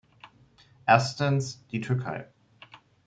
Erstens 0.87 1.63
die 1.67 1.79
Türkei. 1.79 2.27